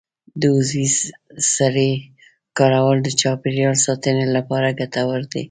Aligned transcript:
د 0.41 0.43
عضوي 0.55 0.87
سرې 1.55 1.91
کارول 2.57 2.97
د 3.03 3.09
چاپیریال 3.21 3.75
ساتنې 3.85 4.25
لپاره 4.35 4.75
ګټور 4.79 5.21
دي. 5.31 5.39